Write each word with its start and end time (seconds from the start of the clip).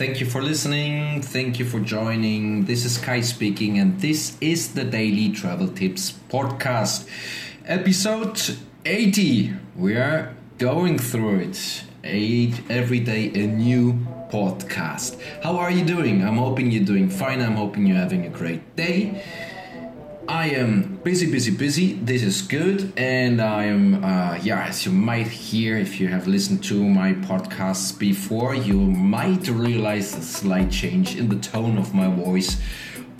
Thank 0.00 0.18
you 0.18 0.24
for 0.24 0.40
listening. 0.40 1.20
Thank 1.20 1.58
you 1.58 1.66
for 1.66 1.78
joining. 1.78 2.64
This 2.64 2.86
is 2.86 2.96
Kay 2.96 3.20
speaking, 3.20 3.78
and 3.78 4.00
this 4.00 4.34
is 4.40 4.72
the 4.72 4.82
Daily 4.82 5.28
Travel 5.28 5.68
Tips 5.68 6.14
Podcast, 6.30 7.06
episode 7.66 8.56
80. 8.86 9.52
We 9.76 9.96
are 9.96 10.34
going 10.56 10.96
through 10.98 11.40
it. 11.40 11.84
Eight, 12.02 12.62
every 12.70 13.00
day, 13.00 13.30
a 13.34 13.46
new 13.46 13.92
podcast. 14.30 15.20
How 15.42 15.58
are 15.58 15.70
you 15.70 15.84
doing? 15.84 16.24
I'm 16.24 16.38
hoping 16.38 16.70
you're 16.70 16.82
doing 16.82 17.10
fine. 17.10 17.42
I'm 17.42 17.56
hoping 17.56 17.84
you're 17.84 17.98
having 17.98 18.24
a 18.24 18.30
great 18.30 18.74
day. 18.76 19.22
I 20.30 20.50
am 20.50 21.00
busy, 21.02 21.28
busy, 21.28 21.50
busy. 21.50 21.94
This 21.94 22.22
is 22.22 22.42
good, 22.42 22.92
and 22.96 23.42
I 23.42 23.64
am, 23.64 24.04
uh, 24.04 24.38
yeah, 24.40 24.66
as 24.68 24.86
you 24.86 24.92
might 24.92 25.26
hear 25.26 25.76
if 25.76 25.98
you 25.98 26.06
have 26.06 26.28
listened 26.28 26.62
to 26.70 26.88
my 26.88 27.14
podcasts 27.14 27.98
before, 27.98 28.54
you 28.54 28.76
might 28.76 29.48
realize 29.48 30.16
a 30.16 30.22
slight 30.22 30.70
change 30.70 31.16
in 31.16 31.28
the 31.28 31.34
tone 31.34 31.76
of 31.78 31.92
my 31.94 32.06
voice. 32.06 32.62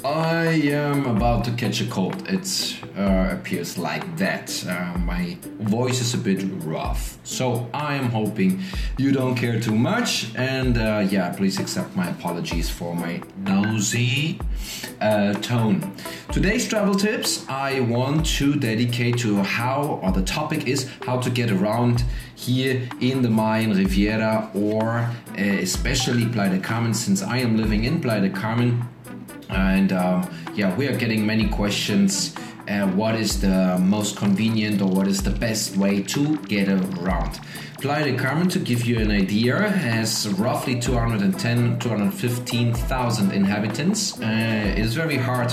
I 0.04 0.46
am 0.72 1.04
about 1.04 1.44
to 1.44 1.50
catch 1.52 1.82
a 1.82 1.86
cold. 1.86 2.26
It 2.26 2.80
uh, 2.96 3.28
appears 3.32 3.76
like 3.76 4.16
that. 4.16 4.64
Uh, 4.66 4.96
my 4.98 5.36
voice 5.58 6.00
is 6.00 6.14
a 6.14 6.18
bit 6.18 6.42
rough, 6.64 7.18
so 7.22 7.68
I 7.74 7.96
am 7.96 8.06
hoping 8.06 8.62
you 8.96 9.12
don't 9.12 9.34
care 9.34 9.60
too 9.60 9.74
much. 9.74 10.34
And 10.36 10.78
uh, 10.78 11.06
yeah, 11.10 11.34
please 11.36 11.60
accept 11.60 11.94
my 11.94 12.08
apologies 12.08 12.70
for 12.70 12.94
my 12.94 13.20
nosy 13.44 14.40
uh, 15.02 15.34
tone. 15.34 15.92
Today's 16.32 16.66
travel 16.66 16.94
tips 16.94 17.46
I 17.48 17.80
want 17.80 18.24
to 18.38 18.56
dedicate 18.56 19.18
to 19.18 19.42
how, 19.42 20.00
or 20.02 20.12
the 20.12 20.22
topic 20.22 20.66
is 20.66 20.88
how 21.04 21.18
to 21.20 21.28
get 21.28 21.50
around 21.50 22.04
here 22.36 22.88
in 23.00 23.20
the 23.20 23.28
Mayan 23.28 23.76
Riviera 23.76 24.50
or 24.54 25.10
uh, 25.36 25.42
especially 25.42 26.26
Playa 26.26 26.50
del 26.50 26.60
Carmen, 26.60 26.94
since 26.94 27.22
I 27.22 27.36
am 27.38 27.58
living 27.58 27.84
in 27.84 28.00
Playa 28.00 28.22
del 28.22 28.30
Carmen 28.30 28.88
and 29.52 29.92
um, 29.92 30.28
yeah 30.54 30.74
we 30.76 30.86
are 30.86 30.96
getting 30.96 31.24
many 31.26 31.48
questions 31.48 32.34
uh, 32.70 32.86
what 32.88 33.16
is 33.16 33.40
the 33.40 33.76
most 33.78 34.16
convenient 34.16 34.80
or 34.80 34.88
what 34.88 35.08
is 35.08 35.22
the 35.22 35.30
best 35.30 35.76
way 35.76 36.02
to 36.02 36.36
get 36.42 36.68
around? 36.68 37.40
Playa 37.80 38.04
del 38.04 38.18
carmen 38.18 38.48
to 38.48 38.58
give 38.58 38.84
you 38.84 39.00
an 39.00 39.10
idea 39.10 39.58
has 39.58 40.28
roughly 40.38 40.78
210 40.78 41.78
215000 41.78 43.32
inhabitants. 43.32 44.20
Uh, 44.20 44.74
it 44.76 44.78
is 44.78 44.94
very 44.94 45.16
hard 45.16 45.52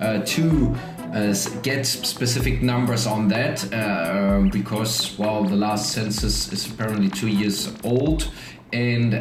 uh, 0.00 0.18
to 0.24 0.74
uh, 1.14 1.34
get 1.62 1.86
specific 1.86 2.60
numbers 2.60 3.06
on 3.06 3.28
that 3.28 3.72
uh, 3.72 4.40
because 4.52 5.16
well 5.18 5.44
the 5.44 5.56
last 5.56 5.92
census 5.92 6.52
is 6.52 6.66
apparently 6.66 7.08
two 7.08 7.28
years 7.28 7.72
old. 7.82 8.30
And 8.72 9.14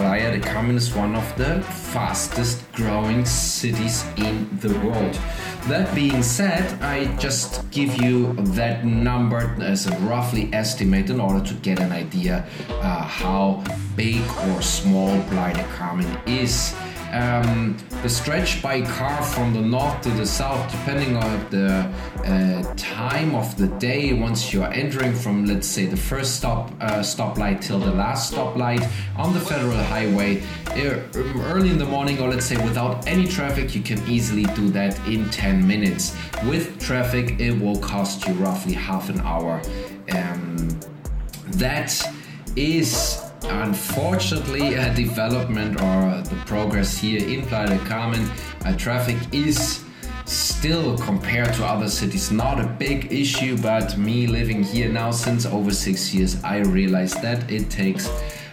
Playa 0.00 0.32
del 0.32 0.40
Carmen 0.40 0.76
is 0.76 0.94
one 0.94 1.14
of 1.14 1.36
the 1.36 1.60
fastest 1.92 2.64
growing 2.72 3.26
cities 3.26 4.02
in 4.16 4.48
the 4.62 4.72
world. 4.80 5.18
That 5.68 5.94
being 5.94 6.22
said, 6.22 6.64
I 6.82 7.14
just 7.18 7.70
give 7.70 8.00
you 8.00 8.32
that 8.56 8.86
number 8.86 9.54
as 9.60 9.86
a 9.88 9.94
roughly 9.98 10.48
estimate 10.54 11.10
in 11.10 11.20
order 11.20 11.44
to 11.46 11.54
get 11.56 11.80
an 11.80 11.92
idea 11.92 12.46
uh, 12.70 13.02
how 13.02 13.62
big 13.94 14.22
or 14.48 14.62
small 14.62 15.22
Playa 15.24 15.52
del 15.52 15.68
Carmen 15.76 16.18
is. 16.26 16.74
Um, 17.12 17.76
the 18.02 18.08
stretch 18.08 18.62
by 18.62 18.82
car 18.82 19.20
from 19.22 19.52
the 19.52 19.60
north 19.60 20.00
to 20.02 20.10
the 20.10 20.24
south, 20.24 20.70
depending 20.70 21.16
on 21.16 21.50
the 21.50 21.90
uh, 22.24 22.74
time 22.76 23.34
of 23.34 23.56
the 23.56 23.66
day, 23.78 24.12
once 24.12 24.52
you 24.52 24.62
are 24.62 24.72
entering 24.72 25.12
from, 25.12 25.44
let's 25.44 25.66
say, 25.66 25.86
the 25.86 25.96
first 25.96 26.36
stop 26.36 26.70
uh, 26.80 27.00
stoplight 27.00 27.60
till 27.60 27.80
the 27.80 27.90
last 27.90 28.32
stoplight 28.32 28.88
on 29.16 29.34
the 29.34 29.40
federal 29.40 29.82
highway, 29.84 30.40
uh, 30.68 31.00
early 31.50 31.70
in 31.70 31.78
the 31.78 31.84
morning, 31.84 32.20
or 32.20 32.28
let's 32.30 32.46
say 32.46 32.56
without 32.64 33.06
any 33.08 33.26
traffic, 33.26 33.74
you 33.74 33.82
can 33.82 34.00
easily 34.08 34.44
do 34.54 34.70
that 34.70 34.96
in 35.06 35.28
10 35.30 35.66
minutes. 35.66 36.16
With 36.44 36.78
traffic, 36.80 37.40
it 37.40 37.58
will 37.60 37.78
cost 37.78 38.26
you 38.26 38.34
roughly 38.34 38.72
half 38.72 39.08
an 39.08 39.20
hour. 39.22 39.60
Um, 40.12 40.68
that 41.58 41.92
is 42.56 43.29
unfortunately 43.44 44.74
a 44.74 44.94
development 44.94 45.80
or 45.80 46.22
the 46.22 46.36
progress 46.46 46.96
here 46.96 47.26
in 47.26 47.46
Playa 47.46 47.68
del 47.68 47.78
Carmen. 47.86 48.30
Uh, 48.64 48.76
traffic 48.76 49.16
is 49.32 49.84
still 50.30 50.96
compared 50.98 51.52
to 51.54 51.64
other 51.64 51.88
cities 51.88 52.30
not 52.30 52.60
a 52.60 52.66
big 52.78 53.12
issue 53.12 53.56
but 53.58 53.98
me 53.98 54.26
living 54.28 54.62
here 54.62 54.88
now 54.88 55.10
since 55.10 55.44
over 55.44 55.72
six 55.72 56.14
years 56.14 56.42
i 56.44 56.58
realized 56.58 57.20
that 57.20 57.50
it 57.50 57.68
takes 57.68 58.08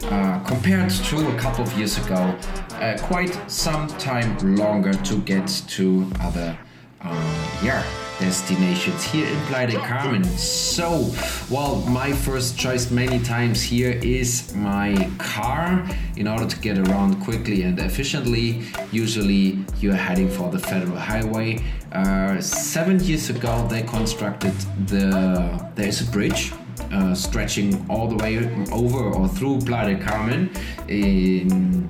uh, 0.05 0.39
compared 0.47 0.89
to 0.89 1.35
a 1.35 1.37
couple 1.37 1.63
of 1.63 1.71
years 1.77 1.97
ago 2.03 2.35
uh, 2.81 2.97
quite 3.03 3.39
some 3.51 3.87
time 3.99 4.55
longer 4.55 4.93
to 4.93 5.19
get 5.19 5.47
to 5.67 6.09
other 6.19 6.57
um, 7.01 7.13
yeah 7.61 8.06
destinations 8.19 9.03
here 9.03 9.27
in 9.27 9.39
Playa 9.45 9.67
del 9.67 9.81
Carmen. 9.81 10.23
So, 10.23 11.11
well, 11.49 11.77
my 11.87 12.11
first 12.11 12.57
choice 12.57 12.89
many 12.91 13.19
times 13.19 13.61
here 13.61 13.91
is 14.03 14.53
my 14.55 15.09
car 15.17 15.87
in 16.15 16.27
order 16.27 16.45
to 16.45 16.59
get 16.59 16.77
around 16.77 17.21
quickly 17.21 17.63
and 17.63 17.79
efficiently. 17.79 18.63
Usually, 18.91 19.59
you're 19.79 19.95
heading 19.95 20.29
for 20.29 20.49
the 20.49 20.59
federal 20.59 20.97
highway. 20.97 21.63
Uh, 21.91 22.41
seven 22.41 22.99
years 22.99 23.29
ago, 23.29 23.67
they 23.69 23.83
constructed 23.83 24.53
the 24.87 25.71
there's 25.75 26.01
a 26.01 26.11
bridge 26.11 26.53
uh, 26.91 27.13
stretching 27.13 27.85
all 27.89 28.07
the 28.07 28.17
way 28.17 28.37
over 28.71 29.11
or 29.13 29.27
through 29.27 29.59
Playa 29.59 29.95
del 29.95 30.03
Carmen. 30.05 30.51
In, 30.87 31.89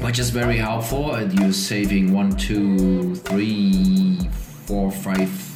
which 0.00 0.20
is 0.20 0.30
very 0.30 0.56
helpful 0.56 1.14
and 1.14 1.36
you're 1.40 1.52
saving 1.52 2.12
one 2.12 2.30
two 2.36 3.16
three 3.16 4.16
four 4.64 4.92
five 4.92 5.47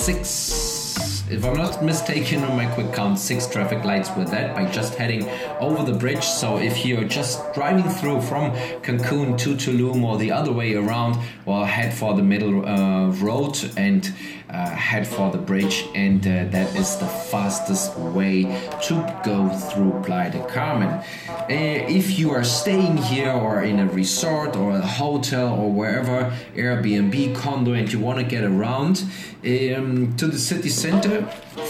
six, 0.00 1.28
if 1.30 1.44
I'm 1.44 1.58
not 1.58 1.84
mistaken 1.84 2.42
on 2.42 2.56
my 2.56 2.64
quick 2.74 2.90
count, 2.94 3.18
six 3.18 3.46
traffic 3.46 3.84
lights 3.84 4.08
with 4.16 4.30
that 4.30 4.56
by 4.56 4.64
just 4.70 4.94
heading 4.94 5.28
over 5.60 5.82
the 5.84 5.96
bridge. 5.96 6.24
So 6.24 6.56
if 6.56 6.86
you're 6.86 7.04
just 7.04 7.52
driving 7.52 7.88
through 7.88 8.22
from 8.22 8.52
Cancun 8.80 9.36
to 9.38 9.54
Tulum 9.54 10.02
or 10.02 10.16
the 10.16 10.32
other 10.32 10.52
way 10.52 10.74
around, 10.74 11.18
well, 11.44 11.66
head 11.66 11.92
for 11.92 12.14
the 12.14 12.22
middle 12.22 12.66
uh, 12.66 13.10
road 13.10 13.58
and 13.76 14.10
uh, 14.52 14.70
head 14.70 15.06
for 15.06 15.30
the 15.30 15.38
bridge, 15.38 15.86
and 15.94 16.26
uh, 16.26 16.44
that 16.50 16.74
is 16.76 16.96
the 16.96 17.06
fastest 17.06 17.96
way 17.96 18.42
to 18.82 19.20
go 19.24 19.48
through 19.48 20.02
Playa 20.02 20.30
del 20.30 20.44
Carmen. 20.46 20.88
Uh, 20.88 21.44
if 21.48 22.18
you 22.18 22.30
are 22.30 22.44
staying 22.44 22.96
here 22.96 23.30
or 23.30 23.62
in 23.62 23.78
a 23.78 23.86
resort 23.86 24.56
or 24.56 24.72
a 24.72 24.80
hotel 24.80 25.54
or 25.54 25.70
wherever, 25.70 26.36
Airbnb, 26.54 27.34
condo, 27.36 27.72
and 27.72 27.92
you 27.92 28.00
want 28.00 28.18
to 28.18 28.24
get 28.24 28.44
around 28.44 29.04
um, 29.44 30.14
to 30.16 30.26
the 30.26 30.38
city 30.38 30.68
center 30.68 31.22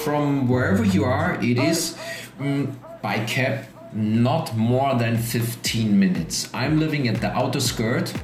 from 0.04 0.48
wherever 0.48 0.84
you 0.84 1.04
are, 1.04 1.34
it 1.42 1.58
is 1.58 1.98
um, 2.38 2.78
by 3.02 3.22
cab 3.24 3.66
not 3.92 4.56
more 4.56 4.94
than 4.94 5.18
15 5.18 5.98
minutes. 5.98 6.48
I'm 6.54 6.78
living 6.78 7.08
at 7.08 7.20
the 7.20 7.30
outer 7.32 7.60
skirt 7.60 8.14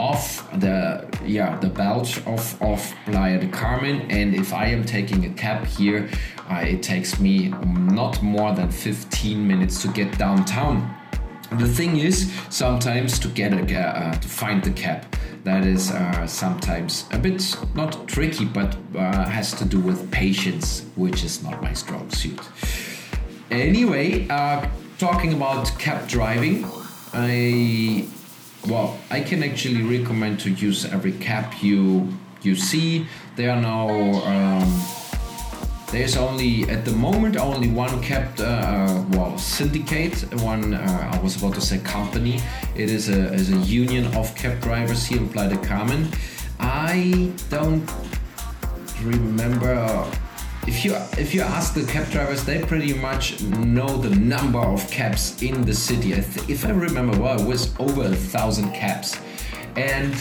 of 0.00 0.60
the 0.60 1.06
yeah 1.24 1.58
the 1.58 1.68
belt 1.68 2.16
of 2.26 2.62
of 2.62 2.94
Playa 3.06 3.38
del 3.40 3.50
Carmen. 3.50 4.10
And 4.10 4.34
if 4.34 4.52
I 4.52 4.66
am 4.66 4.84
taking 4.84 5.24
a 5.26 5.30
cab 5.34 5.66
here 5.66 6.08
uh, 6.50 6.64
it 6.66 6.82
takes 6.82 7.20
me 7.20 7.48
not 7.48 8.22
more 8.22 8.54
than 8.54 8.70
15 8.70 9.46
minutes 9.46 9.82
to 9.82 9.88
get 9.88 10.16
downtown. 10.18 10.94
The 11.52 11.68
thing 11.68 11.98
is 11.98 12.32
sometimes 12.50 13.18
to 13.20 13.28
get 13.28 13.52
a 13.52 13.78
uh, 13.78 14.12
to 14.12 14.28
find 14.28 14.62
the 14.62 14.70
cab 14.70 15.04
that 15.44 15.64
is 15.64 15.90
uh, 15.90 16.26
sometimes 16.26 17.06
a 17.12 17.18
bit 17.18 17.56
not 17.74 18.06
tricky 18.06 18.44
but 18.44 18.76
uh, 18.94 19.24
has 19.28 19.52
to 19.54 19.64
do 19.64 19.80
with 19.80 20.10
patience 20.10 20.84
which 20.96 21.24
is 21.24 21.42
not 21.42 21.62
my 21.62 21.72
strong 21.72 22.10
suit. 22.10 22.40
Anyway 23.50 24.28
uh, 24.28 24.66
talking 24.98 25.32
about 25.32 25.66
cab 25.78 26.06
driving 26.06 26.66
I 27.14 28.06
well, 28.66 28.98
I 29.10 29.20
can 29.20 29.42
actually 29.42 29.82
recommend 29.82 30.40
to 30.40 30.50
use 30.50 30.84
every 30.84 31.12
cap 31.12 31.62
you 31.62 32.08
you 32.42 32.54
see. 32.54 33.06
There 33.36 33.50
are 33.50 33.60
now 33.60 33.88
um, 34.24 34.82
there's 35.90 36.16
only 36.16 36.68
at 36.68 36.84
the 36.84 36.92
moment 36.92 37.36
only 37.36 37.68
one 37.68 38.02
kept 38.02 38.40
uh, 38.40 39.02
well 39.10 39.38
syndicate 39.38 40.20
one 40.42 40.74
uh, 40.74 41.10
I 41.12 41.18
was 41.20 41.36
about 41.36 41.54
to 41.54 41.62
say 41.62 41.78
company 41.78 42.40
it 42.76 42.90
is 42.90 43.08
a, 43.08 43.32
is 43.32 43.50
a 43.50 43.56
union 43.56 44.14
of 44.14 44.34
cab 44.34 44.60
drivers 44.60 45.06
here 45.06 45.18
in 45.18 45.28
Playa 45.30 45.48
del 45.48 45.64
Carmen 45.64 46.08
I 46.60 47.32
don't 47.48 47.90
remember 49.02 50.04
if 50.68 50.84
you 50.84 50.94
if 51.16 51.32
you 51.34 51.40
ask 51.40 51.72
the 51.72 51.84
cab 51.86 52.06
drivers 52.10 52.44
they 52.44 52.58
pretty 52.60 52.92
much 52.92 53.40
know 53.42 53.96
the 53.96 54.14
number 54.14 54.58
of 54.58 54.88
cabs 54.90 55.42
in 55.42 55.64
the 55.64 55.74
city. 55.74 56.12
If 56.12 56.66
I 56.66 56.70
remember 56.70 57.18
well 57.18 57.40
it 57.40 57.46
was 57.46 57.74
over 57.80 58.02
a 58.02 58.14
thousand 58.14 58.72
cabs. 58.72 59.18
And 59.76 60.14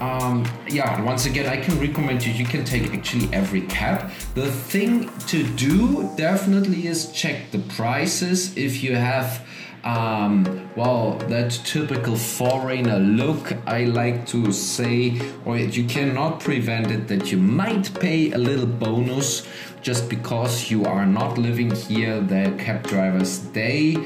um, 0.00 0.36
yeah 0.68 1.02
once 1.02 1.26
again 1.26 1.46
I 1.46 1.58
can 1.64 1.78
recommend 1.78 2.24
you 2.24 2.32
you 2.32 2.46
can 2.46 2.64
take 2.64 2.94
actually 2.94 3.28
every 3.34 3.62
cab. 3.78 4.10
The 4.34 4.50
thing 4.72 5.10
to 5.32 5.38
do 5.68 6.10
definitely 6.16 6.86
is 6.86 7.12
check 7.12 7.50
the 7.50 7.58
prices. 7.76 8.56
If 8.56 8.82
you 8.82 8.96
have 8.96 9.46
um, 9.84 10.70
well, 10.76 11.16
that 11.28 11.50
typical 11.64 12.16
foreigner 12.16 12.98
look, 12.98 13.52
I 13.66 13.84
like 13.84 14.26
to 14.26 14.52
say, 14.52 15.20
or 15.44 15.56
you 15.56 15.84
cannot 15.84 16.40
prevent 16.40 16.90
it 16.90 17.08
that 17.08 17.32
you 17.32 17.38
might 17.38 17.92
pay 17.98 18.32
a 18.32 18.38
little 18.38 18.66
bonus 18.66 19.46
just 19.80 20.10
because 20.10 20.70
you 20.70 20.84
are 20.84 21.06
not 21.06 21.38
living 21.38 21.70
here. 21.74 22.20
The 22.20 22.54
cab 22.58 22.82
drivers, 22.82 23.40
they, 23.52 23.96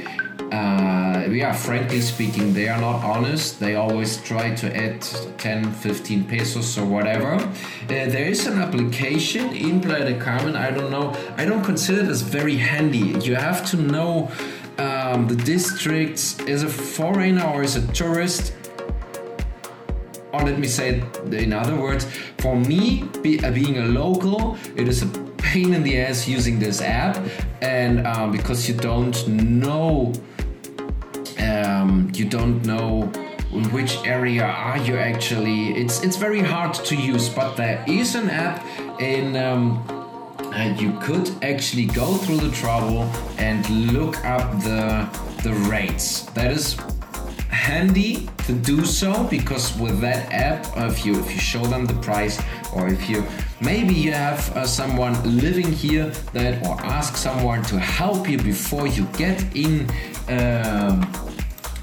uh, 0.53 1.27
yeah, 1.29 1.53
frankly 1.53 2.01
speaking, 2.01 2.55
they 2.55 2.69
are 2.69 2.81
not 2.81 3.03
honest. 3.03 3.59
They 3.59 3.75
always 3.75 4.19
try 4.19 4.55
to 4.55 4.77
add 4.77 5.03
10, 5.39 5.73
15 5.73 6.25
pesos 6.25 6.79
or 6.79 6.85
whatever. 6.85 7.35
Uh, 7.35 7.51
there 7.89 8.29
is 8.29 8.47
an 8.47 8.61
application 8.61 9.53
in 9.55 9.81
Playa 9.81 10.05
del 10.05 10.21
Carmen. 10.21 10.55
I 10.55 10.71
don't 10.71 10.91
know. 10.91 11.13
I 11.37 11.45
don't 11.45 11.65
consider 11.65 12.03
this 12.03 12.21
very 12.21 12.57
handy. 12.57 13.19
You 13.27 13.35
have 13.35 13.67
to 13.71 13.77
know 13.77 14.31
um, 15.15 15.29
the 15.29 15.37
districts 15.37 16.41
as 16.41 16.63
a 16.65 16.69
foreigner 16.69 17.45
or 17.45 17.63
as 17.63 17.77
a 17.77 17.87
tourist? 17.93 18.53
Or 20.33 20.43
let 20.43 20.59
me 20.59 20.67
say 20.67 20.99
it 20.99 21.35
in 21.35 21.53
other 21.53 21.77
words 21.77 22.07
for 22.39 22.57
me 22.57 23.05
be, 23.23 23.39
uh, 23.45 23.53
being 23.53 23.79
a 23.79 23.85
local 23.85 24.59
it 24.75 24.89
is 24.89 25.03
a 25.03 25.07
pain 25.39 25.73
in 25.73 25.85
the 25.85 26.01
ass 26.01 26.27
using 26.27 26.59
this 26.59 26.81
app. 26.81 27.17
And 27.63 28.05
um, 28.07 28.33
because 28.33 28.69
you 28.69 28.75
don't 28.75 29.29
know 29.29 30.13
um, 31.39 32.11
you 32.15 32.25
don't 32.25 32.65
know 32.65 33.11
in 33.53 33.65
which 33.71 33.97
area 34.05 34.45
are 34.45 34.79
you 34.79 34.97
actually. 34.97 35.75
It's 35.75 36.03
it's 36.03 36.17
very 36.17 36.41
hard 36.41 36.75
to 36.75 36.97
use 36.97 37.29
but 37.29 37.55
there 37.55 37.85
is 37.87 38.17
an 38.17 38.29
app 38.31 38.67
in 39.01 39.37
um, 39.37 40.04
you 40.81 40.99
could 41.01 41.31
actually 41.43 41.87
go 41.87 42.15
through 42.15 42.39
the 42.39 42.51
trouble 42.51 43.03
and 43.39 43.69
look 43.93 44.25
up 44.25 44.51
the 44.63 45.09
the 45.43 45.53
rates. 45.69 46.23
That 46.33 46.53
is 46.53 46.77
handy 47.51 48.29
to 48.47 48.53
do 48.53 48.85
so 48.85 49.25
because 49.25 49.77
with 49.79 50.01
that 50.01 50.31
app 50.33 50.67
if 50.77 51.07
you 51.07 51.19
if 51.19 51.31
you 51.33 51.39
show 51.39 51.65
them 51.65 51.87
the 51.87 51.95
price 51.95 52.43
or 52.75 52.89
if 52.89 53.09
you 53.09 53.25
maybe 53.61 53.95
you 53.95 54.13
have 54.13 54.55
uh, 54.57 54.67
someone 54.67 55.15
living 55.41 55.73
here 55.73 56.07
that 56.33 56.63
or 56.67 56.79
ask 56.83 57.17
someone 57.17 57.63
to 57.63 57.79
help 57.79 58.29
you 58.29 58.37
before 58.37 58.87
you 58.87 59.05
get 59.17 59.39
in 59.57 59.89
um, 60.29 61.01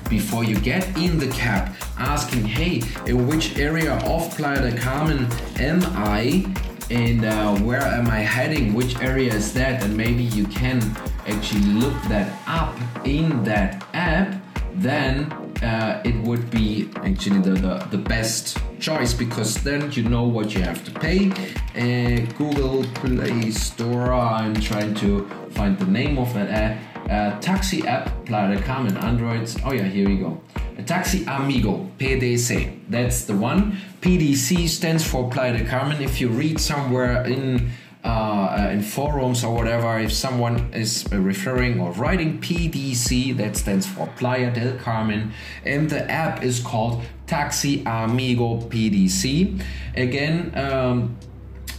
before 0.09 0.43
you 0.43 0.55
get 0.59 0.85
in 0.97 1.17
the 1.17 1.29
cab 1.29 1.73
asking 1.97 2.43
hey 2.43 2.81
in 3.07 3.27
which 3.27 3.57
area 3.57 3.93
of 4.05 4.29
Playa 4.35 4.61
del 4.61 4.77
Carmen 4.77 5.25
am 5.57 5.81
I 5.95 6.45
and 6.91 7.23
uh, 7.23 7.55
where 7.59 7.81
am 7.81 8.07
I 8.09 8.19
heading? 8.19 8.73
Which 8.73 8.99
area 8.99 9.33
is 9.33 9.53
that? 9.53 9.81
And 9.81 9.95
maybe 9.95 10.23
you 10.23 10.45
can 10.45 10.81
actually 11.25 11.61
look 11.61 11.93
that 12.09 12.37
up 12.47 12.77
in 13.05 13.43
that 13.45 13.85
app. 13.93 14.41
Then 14.73 15.31
uh, 15.63 16.01
it 16.03 16.15
would 16.23 16.49
be 16.51 16.89
actually 16.97 17.39
the, 17.39 17.51
the, 17.51 17.87
the 17.91 17.97
best 17.97 18.57
choice 18.79 19.13
because 19.13 19.55
then 19.63 19.89
you 19.93 20.03
know 20.03 20.23
what 20.23 20.53
you 20.53 20.61
have 20.63 20.83
to 20.83 20.91
pay. 20.91 21.31
Uh, 21.75 22.25
Google 22.37 22.83
Play 22.95 23.51
Store 23.51 24.11
I'm 24.11 24.55
trying 24.55 24.93
to 24.95 25.29
find 25.51 25.79
the 25.79 25.85
name 25.85 26.17
of 26.17 26.33
that 26.33 26.49
app. 26.49 26.77
Uh, 27.09 27.39
taxi 27.39 27.87
app 27.87 28.25
Playa 28.25 28.53
del 28.53 28.63
Carmen 28.63 28.97
Androids. 28.97 29.57
Oh 29.65 29.71
yeah 29.71 29.83
here 29.83 30.07
we 30.09 30.17
go. 30.17 30.41
A 30.77 30.83
Taxi 30.83 31.23
Amigo 31.25 31.89
PDC 31.99 32.79
that's 32.89 33.25
the 33.25 33.35
one 33.35 33.77
PDC 34.01 34.67
stands 34.67 35.07
for 35.07 35.29
Playa 35.29 35.57
del 35.57 35.67
Carmen 35.67 36.01
if 36.01 36.19
you 36.19 36.29
read 36.29 36.59
somewhere 36.59 37.23
in 37.25 37.71
uh, 38.03 38.69
in 38.71 38.81
forums 38.81 39.43
or 39.43 39.53
whatever, 39.53 39.99
if 39.99 40.11
someone 40.11 40.73
is 40.73 41.07
referring 41.11 41.79
or 41.79 41.91
writing 41.91 42.41
PDC, 42.41 43.37
that 43.37 43.55
stands 43.55 43.85
for 43.85 44.07
Playa 44.17 44.51
del 44.51 44.75
Carmen, 44.77 45.31
and 45.65 45.87
the 45.87 46.09
app 46.09 46.43
is 46.43 46.59
called 46.59 47.03
Taxi 47.27 47.83
Amigo 47.85 48.57
PDC. 48.69 49.61
Again, 49.95 50.51
um, 50.57 51.15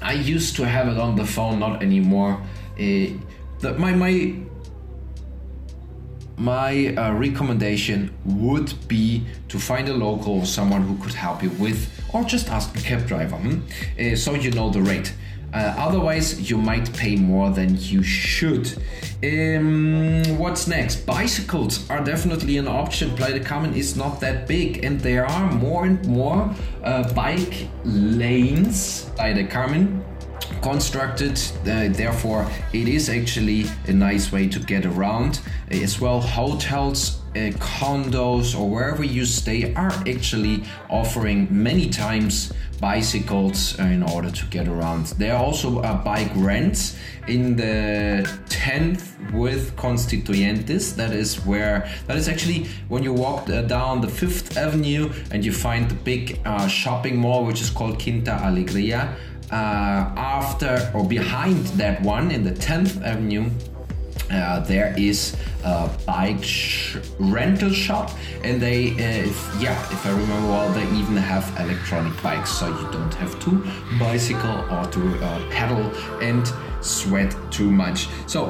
I 0.01 0.13
used 0.13 0.55
to 0.57 0.67
have 0.67 0.87
it 0.87 0.99
on 0.99 1.17
the 1.17 1.27
phone, 1.27 1.59
not 1.59 1.83
anymore. 1.83 2.41
Uh, 2.75 3.19
the, 3.59 3.75
my 3.77 3.93
my 3.93 4.35
my 6.37 6.95
uh, 6.97 7.13
recommendation 7.13 8.13
would 8.25 8.73
be 8.89 9.25
to 9.49 9.59
find 9.59 9.89
a 9.89 9.95
local 9.95 10.41
or 10.41 10.47
someone 10.47 10.83
who 10.83 10.97
could 10.99 11.15
help 11.15 11.43
you 11.43 11.51
with, 11.51 12.02
or 12.13 12.25
just 12.25 12.49
ask 12.49 12.77
a 12.77 12.81
cab 12.81 13.07
driver, 13.07 13.37
hmm? 13.37 13.61
uh, 13.99 14.17
so 14.17 14.35
you 14.35 14.51
know 14.51 14.71
the 14.71 14.83
rate. 14.83 15.13
Uh, 15.55 15.75
otherwise, 15.77 16.51
you 16.51 16.57
might 16.57 16.91
pay 16.95 17.15
more 17.15 17.51
than 17.51 17.77
you 17.79 18.03
should. 18.03 18.73
Um, 19.23 20.23
what's 20.39 20.67
next? 20.67 21.05
Bicycles 21.05 21.89
are 21.91 22.03
definitely 22.03 22.57
an 22.57 22.67
option. 22.67 23.15
Playa 23.17 23.39
del 23.39 23.45
Carmen 23.45 23.75
is 23.75 23.95
not 23.95 24.19
that 24.21 24.49
big, 24.49 24.83
and 24.83 24.99
there 25.01 25.27
are 25.27 25.53
more 25.53 25.85
and 25.85 26.03
more 26.09 26.51
uh, 26.83 27.13
bike 27.13 27.69
lanes. 27.85 29.11
Playa 29.15 29.35
del 29.35 29.49
Carmen 29.49 30.03
constructed 30.61 31.41
uh, 31.63 31.89
therefore 31.89 32.47
it 32.73 32.89
is 32.89 33.09
actually 33.09 33.67
a 33.87 33.93
nice 33.93 34.33
way 34.33 34.49
to 34.49 34.59
get 34.59 34.85
around. 34.85 35.41
As 35.71 36.01
well 36.01 36.21
hotels 36.21 37.23
uh, 37.35 37.51
condos 37.59 38.59
or 38.59 38.69
wherever 38.69 39.03
you 39.03 39.25
stay 39.25 39.73
are 39.75 39.93
actually 40.07 40.65
offering 40.91 41.49
many 41.51 41.89
times 41.89 42.53
bicycles 42.79 43.79
uh, 43.79 43.85
in 43.85 44.03
order 44.03 44.31
to 44.31 44.45
get 44.47 44.69
around. 44.69 45.07
There 45.17 45.35
are 45.35 45.43
also 45.43 45.81
uh, 45.81 46.03
bike 46.03 46.33
rents 46.35 46.99
in 47.29 47.57
the 47.57 48.29
10th 48.49 49.33
with 49.33 49.75
constituyentes. 49.77 50.95
That 50.97 51.13
is 51.13 51.47
where 51.47 51.89
that 52.07 52.17
is 52.17 52.29
actually 52.29 52.67
when 52.89 53.03
you 53.03 53.13
walk 53.13 53.49
uh, 53.49 53.63
down 53.63 54.01
the 54.01 54.09
fifth 54.09 54.57
avenue 54.57 55.11
and 55.31 55.45
you 55.45 55.53
find 55.53 55.89
the 55.89 55.95
big 55.95 56.41
uh, 56.45 56.67
shopping 56.67 57.17
mall 57.17 57.47
which 57.47 57.61
is 57.61 57.71
called 57.71 58.03
quinta 58.03 58.33
alegria 58.43 59.01
uh, 59.03 59.15
after 59.53 60.91
or 60.95 61.07
behind 61.07 61.67
that 61.79 62.01
one 62.03 62.31
in 62.31 62.45
the 62.45 62.53
10th 62.53 63.03
Avenue, 63.03 63.51
uh, 64.33 64.61
there 64.61 64.95
is 64.97 65.37
a 65.65 65.91
bike 66.07 66.43
sh- 66.43 66.97
rental 67.19 67.71
shop, 67.71 68.11
and 68.43 68.61
they, 68.61 68.91
uh, 68.93 69.29
if, 69.29 69.57
yeah, 69.61 69.79
if 69.93 70.07
I 70.07 70.11
remember 70.11 70.49
well, 70.49 70.73
they 70.73 70.85
even 70.99 71.17
have 71.17 71.45
electronic 71.61 72.21
bikes, 72.23 72.51
so 72.51 72.69
you 72.69 72.91
don't 72.91 73.15
have 73.15 73.39
to 73.41 73.65
bicycle 73.99 74.65
or 74.71 74.87
to 74.87 75.25
uh, 75.25 75.51
pedal 75.51 75.83
and 76.23 76.51
sweat 76.81 77.35
too 77.51 77.71
much. 77.71 78.09
So, 78.27 78.47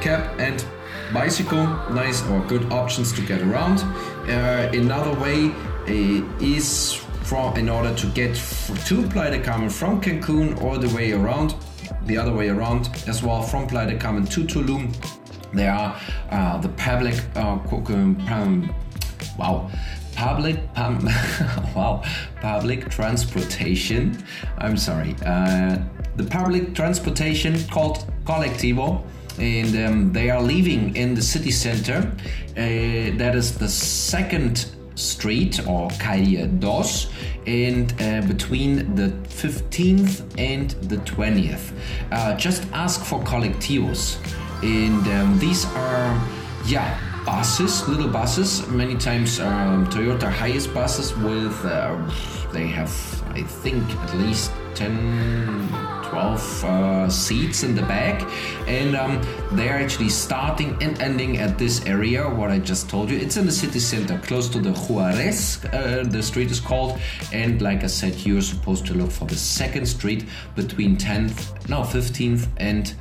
cab 0.00 0.40
and 0.40 0.64
bicycle, 1.12 1.66
nice 1.92 2.26
or 2.28 2.40
good 2.46 2.72
options 2.72 3.12
to 3.12 3.22
get 3.22 3.42
around. 3.42 3.80
Uh, 4.28 4.70
another 4.72 5.12
way 5.20 5.50
uh, 5.50 6.44
is 6.44 7.00
from 7.24 7.56
in 7.56 7.68
order 7.68 7.94
to 7.94 8.06
get 8.08 8.34
to 8.86 9.06
Playa 9.08 9.30
del 9.30 9.42
Carmen 9.42 9.70
from 9.70 10.00
Cancun 10.00 10.60
all 10.62 10.78
the 10.78 10.88
way 10.94 11.12
around, 11.12 11.54
the 12.06 12.16
other 12.16 12.32
way 12.32 12.48
around 12.48 12.88
as 13.06 13.22
well 13.22 13.42
from 13.42 13.66
Playa 13.66 13.90
del 13.90 13.98
Carmen 13.98 14.24
to 14.26 14.44
Tulum. 14.44 14.94
There 15.52 15.72
are 15.72 16.00
uh, 16.30 16.58
the 16.58 16.68
public, 16.70 17.16
uh, 17.36 17.58
um, 17.72 18.74
wow, 19.38 19.70
public, 20.14 20.58
um, 20.76 21.04
wow, 21.74 22.02
public 22.40 22.88
transportation. 22.88 24.22
I'm 24.58 24.76
sorry, 24.76 25.14
uh, 25.24 25.78
the 26.16 26.24
public 26.24 26.74
transportation 26.74 27.62
called 27.68 28.06
Colectivo 28.24 29.04
and 29.38 29.74
um, 29.76 30.12
they 30.12 30.30
are 30.30 30.42
leaving 30.42 30.94
in 30.96 31.14
the 31.14 31.22
city 31.22 31.50
center. 31.50 32.12
Uh, 32.50 33.16
that 33.16 33.32
is 33.34 33.56
the 33.56 33.68
second 33.68 34.66
street 35.00 35.66
or 35.66 35.88
calle 35.98 36.46
dos 36.58 37.08
and 37.46 37.94
uh, 38.00 38.20
between 38.26 38.94
the 38.94 39.08
15th 39.28 40.22
and 40.38 40.70
the 40.88 40.96
20th 40.98 41.72
uh, 42.12 42.36
just 42.36 42.66
ask 42.72 43.04
for 43.04 43.20
colectivos. 43.20 44.18
And 44.62 45.06
um, 45.08 45.38
these 45.38 45.64
are 45.64 46.28
yeah 46.66 46.98
buses 47.24 47.88
little 47.88 48.08
buses. 48.08 48.66
Many 48.68 48.96
times 48.96 49.40
um, 49.40 49.86
toyota 49.86 50.30
Hiace 50.30 50.72
buses 50.72 51.16
with 51.16 51.64
uh, 51.64 51.96
they 52.52 52.66
have 52.66 52.90
i 53.34 53.42
think 53.42 53.82
at 54.02 54.14
least 54.16 54.50
10 54.74 55.89
12 56.10 56.64
uh, 56.64 57.08
seats 57.08 57.62
in 57.62 57.74
the 57.74 57.82
back, 57.82 58.28
and 58.66 58.96
um, 58.96 59.22
they're 59.52 59.78
actually 59.78 60.08
starting 60.08 60.76
and 60.82 61.00
ending 61.00 61.38
at 61.38 61.56
this 61.56 61.86
area. 61.86 62.28
What 62.28 62.50
I 62.50 62.58
just 62.58 62.90
told 62.90 63.10
you, 63.10 63.16
it's 63.18 63.36
in 63.36 63.46
the 63.46 63.52
city 63.52 63.78
center, 63.78 64.18
close 64.18 64.48
to 64.50 64.58
the 64.58 64.72
Juarez. 64.72 65.64
Uh, 65.66 66.04
the 66.06 66.22
street 66.22 66.50
is 66.50 66.58
called, 66.58 66.98
and 67.32 67.62
like 67.62 67.84
I 67.84 67.86
said, 67.86 68.16
you're 68.26 68.42
supposed 68.42 68.86
to 68.86 68.94
look 68.94 69.10
for 69.10 69.26
the 69.26 69.36
second 69.36 69.86
street 69.86 70.24
between 70.56 70.96
10th, 70.96 71.68
no 71.68 71.82
15th 71.82 72.48
and 72.56 72.94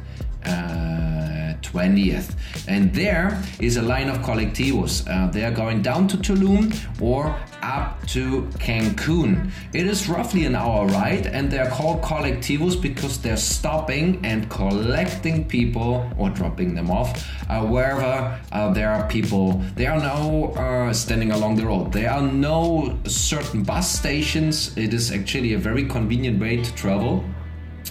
uh, 0.45 1.38
20th. 1.61 2.35
And 2.67 2.93
there 2.93 3.41
is 3.59 3.77
a 3.77 3.81
line 3.81 4.09
of 4.09 4.17
colectivos. 4.19 5.07
Uh, 5.07 5.31
they 5.31 5.43
are 5.43 5.51
going 5.51 5.81
down 5.81 6.07
to 6.09 6.17
Tulum 6.17 6.73
or 7.01 7.35
up 7.61 8.05
to 8.07 8.43
Cancun. 8.59 9.51
It 9.73 9.85
is 9.85 10.07
roughly 10.07 10.45
an 10.45 10.55
hour 10.55 10.87
ride, 10.87 11.27
and 11.27 11.51
they 11.51 11.59
are 11.59 11.69
called 11.69 12.01
colectivos 12.01 12.81
because 12.81 13.21
they're 13.21 13.37
stopping 13.37 14.23
and 14.25 14.49
collecting 14.49 15.47
people 15.47 16.09
or 16.17 16.29
dropping 16.29 16.73
them 16.75 16.89
off 16.89 17.27
uh, 17.49 17.61
wherever 17.61 18.39
uh, 18.51 18.73
there 18.73 18.91
are 18.91 19.07
people. 19.07 19.61
There 19.75 19.91
are 19.91 19.99
no 19.99 20.53
uh, 20.53 20.93
standing 20.93 21.31
along 21.31 21.57
the 21.57 21.65
road. 21.65 21.91
There 21.91 22.11
are 22.11 22.21
no 22.21 22.97
certain 23.05 23.63
bus 23.63 23.89
stations. 23.91 24.75
It 24.77 24.93
is 24.93 25.11
actually 25.11 25.53
a 25.53 25.57
very 25.57 25.85
convenient 25.85 26.39
way 26.39 26.63
to 26.63 26.75
travel 26.75 27.23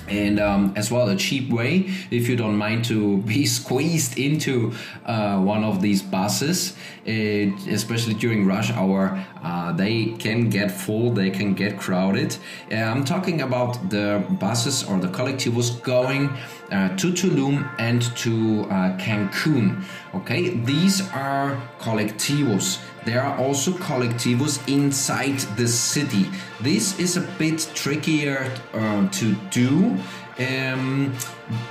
and 0.09 0.41
um, 0.41 0.73
as 0.77 0.91
well 0.91 1.09
a 1.09 1.17
cheap 1.17 1.50
way 1.50 1.87
if 2.11 2.29
you 2.29 2.37
don't 2.37 2.57
mind 2.57 2.85
to 2.85 3.19
be 3.33 3.47
squeezed 3.47 4.19
into 4.19 4.73
uh, 5.07 5.38
one 5.38 5.65
of 5.65 5.81
these 5.81 6.03
buses 6.03 6.77
it, 7.05 7.55
especially 7.69 8.15
during 8.15 8.47
rush 8.47 8.71
hour 8.73 9.25
uh, 9.43 9.73
they 9.73 10.07
can 10.19 10.49
get 10.50 10.71
full 10.71 11.11
they 11.11 11.31
can 11.31 11.55
get 11.55 11.79
crowded 11.79 12.37
uh, 12.73 12.77
i'm 12.77 13.05
talking 13.05 13.43
about 13.43 13.91
the 13.91 14.25
buses 14.38 14.85
or 14.85 14.99
the 14.99 15.09
collectivos 15.09 15.83
going 15.83 16.31
uh, 16.71 16.95
to 16.97 17.12
Tulum 17.12 17.67
and 17.79 18.03
to 18.17 18.65
uh, 18.65 18.97
Cancun. 18.99 19.83
Okay, 20.15 20.50
these 20.50 21.00
are 21.12 21.61
colectivos. 21.79 22.79
There 23.09 23.23
are 23.23 23.38
also 23.38 23.73
colectivos 23.73 24.61
inside 24.69 25.38
the 25.57 25.67
city. 25.67 26.27
This 26.61 27.00
is 27.00 27.17
a 27.17 27.23
bit 27.38 27.67
trickier 27.75 28.53
uh, 28.75 29.09
to 29.09 29.35
do, 29.50 29.97
um, 30.38 31.15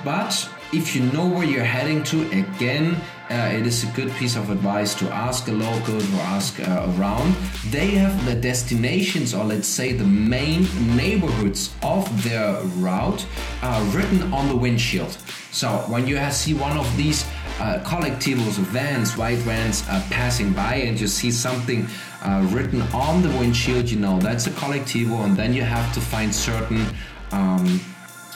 but 0.04 0.50
if 0.72 0.96
you 0.96 1.02
know 1.12 1.28
where 1.28 1.44
you're 1.44 1.62
heading 1.62 2.02
to, 2.10 2.22
again, 2.32 2.96
uh, 3.30 3.52
it 3.52 3.68
is 3.68 3.84
a 3.84 3.86
good 3.94 4.10
piece 4.14 4.34
of 4.34 4.50
advice 4.50 4.96
to 4.96 5.08
ask 5.10 5.46
a 5.46 5.52
local, 5.52 6.00
to 6.00 6.16
ask 6.34 6.58
uh, 6.58 6.92
around. 6.98 7.36
They 7.70 7.90
have 7.90 8.26
the 8.26 8.34
destinations, 8.34 9.32
or 9.32 9.44
let's 9.44 9.68
say 9.68 9.92
the 9.92 10.04
main 10.04 10.66
neighborhoods 10.96 11.72
of 11.84 12.02
their 12.24 12.60
route, 12.82 13.24
uh, 13.62 13.92
written 13.94 14.32
on 14.32 14.48
the 14.48 14.56
windshield. 14.56 15.16
So 15.52 15.68
when 15.86 16.08
you 16.08 16.18
see 16.32 16.54
one 16.54 16.76
of 16.76 16.96
these 16.96 17.24
uh, 17.60 17.80
collectivos, 17.84 18.58
vans, 18.58 19.16
white 19.16 19.38
vans 19.38 19.84
uh, 19.88 20.02
passing 20.10 20.52
by, 20.52 20.74
and 20.76 21.00
you 21.00 21.06
see 21.06 21.30
something 21.30 21.86
uh, 22.22 22.46
written 22.50 22.82
on 22.94 23.22
the 23.22 23.28
windshield, 23.30 23.90
you 23.90 23.98
know 23.98 24.18
that's 24.18 24.46
a 24.46 24.50
collectivo, 24.50 25.24
and 25.24 25.36
then 25.36 25.52
you 25.52 25.62
have 25.62 25.92
to 25.94 26.00
find 26.00 26.34
certain, 26.34 26.86
um, 27.32 27.80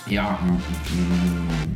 yeah. 0.07 0.37
mm, 0.39 1.69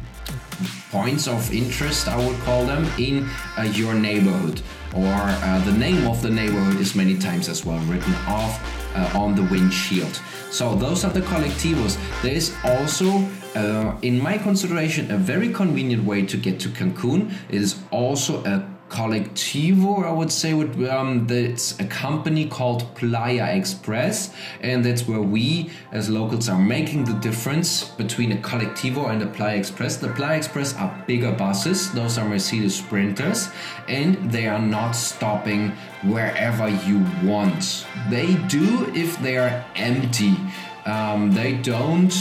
points 0.90 1.28
of 1.28 1.52
interest, 1.52 2.08
I 2.08 2.16
would 2.16 2.38
call 2.40 2.64
them, 2.64 2.86
in 2.98 3.28
uh, 3.58 3.62
your 3.62 3.94
neighborhood. 3.94 4.62
Or 4.94 5.12
uh, 5.12 5.62
the 5.64 5.72
name 5.72 6.06
of 6.06 6.22
the 6.22 6.30
neighborhood 6.30 6.80
is 6.80 6.94
many 6.94 7.18
times 7.18 7.48
as 7.48 7.66
well 7.66 7.78
written 7.80 8.14
off 8.26 8.54
uh, 8.96 9.18
on 9.18 9.34
the 9.34 9.42
windshield. 9.42 10.20
So 10.56 10.74
those 10.74 11.04
are 11.04 11.10
the 11.10 11.20
colectivos. 11.20 11.98
There 12.22 12.32
is 12.32 12.54
also, 12.64 13.28
uh, 13.54 13.94
in 14.00 14.18
my 14.18 14.38
consideration, 14.38 15.10
a 15.10 15.18
very 15.18 15.52
convenient 15.52 16.04
way 16.04 16.24
to 16.24 16.38
get 16.38 16.58
to 16.60 16.70
Cancun. 16.70 17.30
It 17.50 17.60
is 17.60 17.82
also 17.90 18.42
a 18.42 18.66
collectivo, 18.88 20.04
I 20.04 20.12
would 20.12 20.30
say, 20.30 20.54
with 20.54 20.80
um, 20.88 21.26
that's 21.26 21.78
a 21.80 21.84
company 21.86 22.48
called 22.48 22.94
Playa 22.94 23.56
Express, 23.56 24.32
and 24.60 24.84
that's 24.84 25.08
where 25.08 25.20
we 25.20 25.70
as 25.92 26.08
locals 26.08 26.48
are 26.48 26.58
making 26.58 27.04
the 27.04 27.14
difference 27.14 27.84
between 27.90 28.32
a 28.32 28.36
collectivo 28.36 29.10
and 29.10 29.22
a 29.22 29.26
Playa 29.26 29.56
Express. 29.56 29.96
The 29.96 30.08
Playa 30.08 30.36
Express 30.36 30.74
are 30.76 31.04
bigger 31.06 31.32
buses; 31.32 31.92
those 31.92 32.18
are 32.18 32.28
Mercedes 32.28 32.76
Sprinters, 32.76 33.48
and 33.88 34.30
they 34.30 34.46
are 34.46 34.60
not 34.60 34.92
stopping 34.92 35.70
wherever 36.04 36.68
you 36.68 37.04
want. 37.24 37.86
They 38.08 38.34
do 38.48 38.90
if 38.94 39.18
they 39.20 39.38
are 39.38 39.64
empty. 39.74 40.36
Um, 40.84 41.32
they 41.32 41.54
don't 41.54 42.12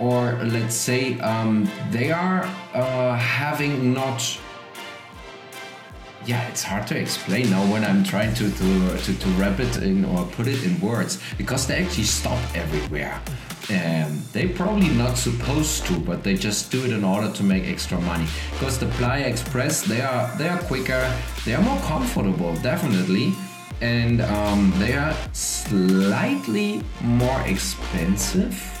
or 0.00 0.32
let's 0.44 0.74
say 0.74 1.20
um, 1.20 1.70
they 1.90 2.10
are 2.10 2.42
uh, 2.72 3.14
having 3.16 3.92
not 3.92 4.40
yeah 6.26 6.46
it's 6.48 6.62
hard 6.62 6.86
to 6.86 6.98
explain 6.98 7.48
now 7.50 7.62
when 7.72 7.84
i'm 7.84 8.04
trying 8.04 8.32
to 8.34 8.50
to, 8.50 8.98
to, 8.98 9.18
to 9.18 9.28
wrap 9.30 9.58
it 9.60 9.76
in 9.78 10.04
or 10.04 10.24
put 10.26 10.46
it 10.46 10.62
in 10.64 10.78
words 10.80 11.18
because 11.38 11.66
they 11.66 11.82
actually 11.82 12.04
stop 12.04 12.38
everywhere. 12.54 13.20
And 13.70 14.20
they 14.32 14.48
probably 14.48 14.88
not 14.88 15.16
supposed 15.16 15.86
to 15.86 15.98
but 16.00 16.24
they 16.24 16.34
just 16.34 16.72
do 16.72 16.84
it 16.84 16.92
in 16.92 17.04
order 17.04 17.30
to 17.32 17.42
make 17.42 17.64
extra 17.64 18.00
money. 18.00 18.26
Because 18.52 18.78
the 18.78 18.86
playa 18.86 19.26
express 19.26 19.82
they 19.82 20.00
are 20.00 20.36
they 20.36 20.48
are 20.48 20.60
quicker 20.62 21.02
they 21.44 21.54
are 21.54 21.62
more 21.62 21.80
comfortable 21.80 22.54
definitely. 22.56 23.32
And 23.80 24.20
um, 24.20 24.72
they 24.78 24.92
are 24.94 25.14
slightly 25.32 26.82
more 27.02 27.40
expensive 27.46 28.79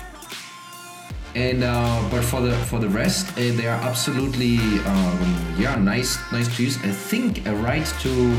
and 1.34 1.62
uh, 1.62 2.08
but 2.10 2.22
for 2.22 2.40
the 2.40 2.52
for 2.66 2.78
the 2.78 2.88
rest 2.88 3.28
uh, 3.32 3.40
they 3.56 3.66
are 3.66 3.80
absolutely 3.82 4.58
um, 4.86 5.54
yeah 5.58 5.76
nice 5.76 6.18
nice 6.32 6.54
to 6.56 6.62
use 6.64 6.76
i 6.78 6.90
think 6.90 7.46
a 7.46 7.54
ride 7.54 7.86
to 8.00 8.34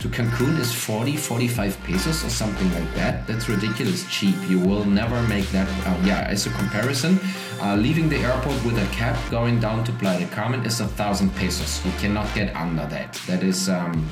to 0.00 0.08
cancun 0.08 0.58
is 0.58 0.72
40 0.72 1.16
45 1.16 1.82
pesos 1.84 2.24
or 2.24 2.30
something 2.30 2.72
like 2.74 2.94
that. 2.94 3.26
That's 3.26 3.48
ridiculous 3.48 4.04
cheap. 4.10 4.36
You 4.48 4.58
will 4.60 4.84
never 4.84 5.20
make 5.22 5.48
that 5.50 5.68
uh, 5.86 5.98
yeah 6.04 6.26
as 6.28 6.46
a 6.46 6.50
comparison 6.50 7.18
uh, 7.60 7.76
leaving 7.76 8.08
the 8.08 8.18
airport 8.18 8.62
with 8.64 8.78
a 8.78 8.86
cab 8.94 9.16
going 9.30 9.58
down 9.60 9.84
to 9.84 9.92
playa 9.92 10.20
del 10.20 10.28
carmen 10.28 10.64
is 10.64 10.80
a 10.80 10.86
thousand 10.86 11.34
pesos. 11.34 11.84
You 11.84 11.92
cannot 11.98 12.28
get 12.34 12.54
under 12.54 12.86
that. 12.86 13.14
That 13.26 13.42
is 13.42 13.68
um, 13.68 14.08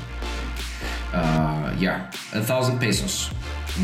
uh, 1.13 1.73
yeah 1.77 2.11
a 2.33 2.41
thousand 2.41 2.79
pesos 2.79 3.29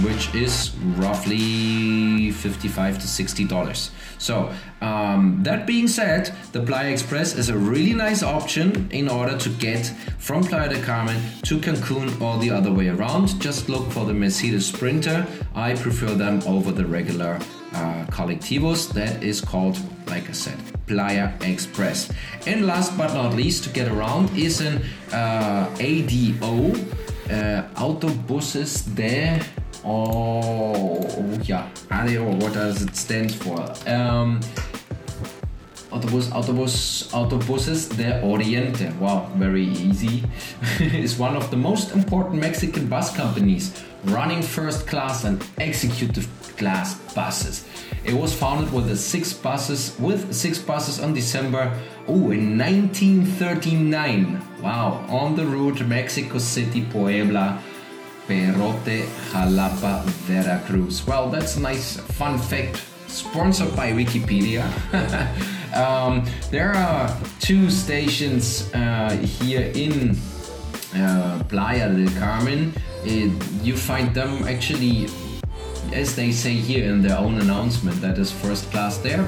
which 0.03 0.33
is 0.33 0.71
roughly 0.97 2.31
55 2.31 2.99
to 2.99 3.07
60 3.07 3.45
dollars. 3.45 3.91
So 4.17 4.51
um, 4.81 5.39
that 5.43 5.67
being 5.67 5.87
said 5.87 6.33
the 6.51 6.61
playa 6.61 6.91
express 6.91 7.35
is 7.35 7.49
a 7.49 7.57
really 7.57 7.93
nice 7.93 8.23
option 8.23 8.89
in 8.91 9.09
order 9.09 9.37
to 9.37 9.49
get 9.49 9.85
from 10.17 10.43
playa 10.43 10.69
del 10.69 10.83
carmen 10.83 11.21
to 11.43 11.57
cancun 11.59 12.21
or 12.21 12.39
the 12.39 12.51
other 12.51 12.71
way 12.71 12.89
around. 12.89 13.39
Just 13.41 13.69
look 13.69 13.91
for 13.91 14.05
the 14.05 14.13
mercedes 14.13 14.65
sprinter. 14.67 15.25
I 15.55 15.75
prefer 15.75 16.13
them 16.15 16.41
over 16.45 16.71
the 16.71 16.85
regular 16.85 17.39
uh, 17.73 18.05
colectivos. 18.09 18.91
That 18.93 19.23
is 19.23 19.41
called 19.41 19.77
like 20.07 20.29
i 20.29 20.33
said 20.33 20.57
playa 20.87 21.31
express. 21.41 22.11
And 22.45 22.67
last 22.67 22.97
but 22.97 23.13
not 23.13 23.33
least 23.33 23.63
to 23.63 23.69
get 23.69 23.87
around 23.87 24.29
is 24.37 24.59
an 24.61 24.83
uh, 25.13 25.69
ado 25.79 26.73
uh, 27.31 27.63
autobuses 27.75 28.83
de 28.93 29.39
oh 29.83 31.39
yeah 31.43 31.69
ADO 31.89 32.35
what 32.35 32.53
does 32.53 32.81
it 32.81 32.95
stand 32.95 33.33
for 33.33 33.59
um, 33.87 34.39
Autobus, 35.91 36.29
Autobus, 36.31 37.11
Autobuses 37.11 37.89
de 37.97 38.23
Oriente. 38.23 38.93
Wow, 38.97 39.29
very 39.35 39.65
easy. 39.65 40.23
is 40.79 41.19
one 41.19 41.35
of 41.35 41.51
the 41.51 41.57
most 41.57 41.93
important 41.93 42.39
Mexican 42.39 42.87
bus 42.87 43.13
companies 43.13 43.83
running 44.05 44.41
first 44.41 44.87
class 44.87 45.25
and 45.25 45.43
executive 45.57 46.29
class 46.57 46.95
buses. 47.13 47.65
It 48.05 48.13
was 48.13 48.33
founded 48.33 48.71
with 48.71 48.97
six 48.97 49.33
buses 49.33 49.95
with 49.99 50.33
six 50.33 50.57
buses 50.57 50.99
on 50.99 51.13
December 51.13 51.77
oh 52.07 52.31
in 52.31 52.57
1939. 52.57 54.41
Wow, 54.61 55.05
on 55.09 55.35
the 55.35 55.45
route 55.45 55.85
Mexico 55.85 56.37
City 56.37 56.85
Puebla 56.85 57.61
Perote 58.27 59.05
Jalapa 59.31 60.03
Veracruz. 60.27 61.05
Well, 61.05 61.29
that's 61.29 61.57
a 61.57 61.61
nice 61.61 61.97
fun 61.97 62.37
fact 62.37 62.81
sponsored 63.07 63.75
by 63.75 63.91
Wikipedia. 63.91 64.63
um, 65.75 66.25
there 66.49 66.71
are 66.71 67.15
two 67.39 67.69
stations 67.69 68.71
uh, 68.73 69.17
here 69.21 69.71
in 69.75 70.17
uh, 70.95 71.43
Playa 71.49 71.89
del 71.89 72.09
Carmen. 72.19 72.73
It, 73.03 73.31
you 73.63 73.75
find 73.75 74.13
them 74.13 74.43
actually, 74.47 75.07
as 75.93 76.15
they 76.15 76.31
say 76.31 76.53
here 76.53 76.85
in 76.85 77.01
their 77.01 77.17
own 77.17 77.39
announcement, 77.39 77.99
that 78.01 78.17
is 78.17 78.31
first 78.31 78.69
class. 78.71 78.97
They're 78.97 79.23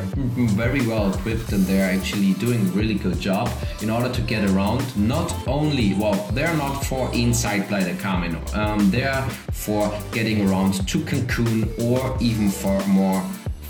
very 0.55 0.85
well 0.85 1.13
equipped 1.13 1.51
and 1.51 1.65
they're 1.65 1.89
actually 1.89 2.33
doing 2.33 2.61
a 2.61 2.71
really 2.71 2.95
good 2.95 3.19
job 3.19 3.49
in 3.81 3.89
order 3.89 4.09
to 4.09 4.21
get 4.21 4.49
around. 4.51 4.81
Not 4.95 5.31
only, 5.47 5.93
well, 5.93 6.15
they're 6.33 6.55
not 6.55 6.85
for 6.85 7.13
inside 7.13 7.67
Playa 7.67 7.85
del 7.85 7.97
Carmen, 7.97 8.37
um, 8.53 8.89
they're 8.91 9.21
for 9.51 9.91
getting 10.11 10.47
around 10.47 10.87
to 10.87 10.97
Cancun 10.99 11.67
or 11.83 12.17
even 12.21 12.49
for 12.49 12.79
more 12.87 13.21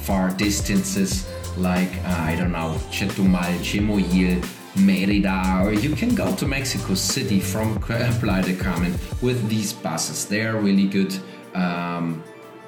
far 0.01 0.31
distances 0.31 1.27
like 1.57 1.91
uh, 2.05 2.17
I 2.19 2.35
don't 2.35 2.51
know 2.51 2.75
Chetumal, 2.91 3.57
Chimoyil, 3.59 4.43
Merida, 4.75 5.61
or 5.63 5.73
you 5.73 5.95
can 5.95 6.15
go 6.15 6.35
to 6.35 6.47
Mexico 6.47 6.93
City 6.95 7.39
from 7.39 7.79
Playa 7.79 8.43
del 8.43 8.57
Carmen 8.57 8.93
with 9.21 9.47
these 9.49 9.73
buses. 9.73 10.25
They 10.25 10.45
are 10.45 10.57
really 10.57 10.87
good. 10.87 11.15
Um, 11.53 12.23